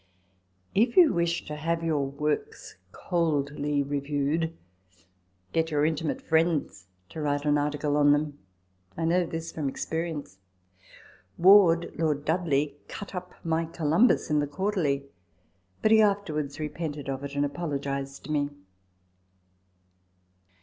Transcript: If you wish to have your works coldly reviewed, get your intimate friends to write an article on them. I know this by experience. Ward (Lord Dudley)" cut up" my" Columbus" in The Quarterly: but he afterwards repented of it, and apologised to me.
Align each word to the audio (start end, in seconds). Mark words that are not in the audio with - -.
If 0.73 0.97
you 0.97 1.13
wish 1.13 1.45
to 1.45 1.55
have 1.55 1.83
your 1.83 2.03
works 2.03 2.75
coldly 2.91 3.83
reviewed, 3.83 4.57
get 5.53 5.69
your 5.69 5.85
intimate 5.85 6.23
friends 6.23 6.87
to 7.09 7.21
write 7.21 7.45
an 7.45 7.55
article 7.59 7.95
on 7.95 8.11
them. 8.11 8.39
I 8.97 9.05
know 9.05 9.27
this 9.27 9.53
by 9.53 9.61
experience. 9.67 10.39
Ward 11.37 11.93
(Lord 11.99 12.25
Dudley)" 12.25 12.77
cut 12.87 13.13
up" 13.13 13.35
my" 13.45 13.65
Columbus" 13.67 14.27
in 14.31 14.39
The 14.39 14.47
Quarterly: 14.47 15.05
but 15.83 15.91
he 15.91 16.01
afterwards 16.01 16.59
repented 16.59 17.07
of 17.07 17.23
it, 17.23 17.35
and 17.35 17.45
apologised 17.45 18.23
to 18.25 18.31
me. 18.31 18.49